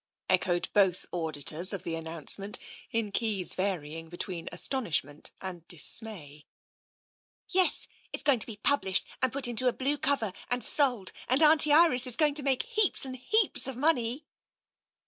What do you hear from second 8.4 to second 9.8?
be published, and put into a